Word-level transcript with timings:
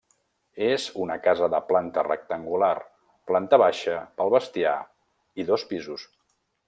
És 0.67 0.85
una 1.03 1.17
casa 1.27 1.49
de 1.55 1.59
planta 1.67 2.03
rectangular, 2.07 2.71
planta 3.33 3.61
baixa 3.65 3.99
pel 4.19 4.35
bestiar 4.37 4.75
i 5.45 5.47
dos 5.53 5.67
pisos. 5.75 6.09